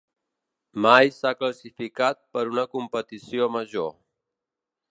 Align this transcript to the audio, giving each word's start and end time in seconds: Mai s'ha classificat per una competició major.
Mai 0.85 1.11
s'ha 1.17 1.33
classificat 1.41 2.21
per 2.37 2.45
una 2.53 2.65
competició 2.73 3.51
major. 3.59 3.93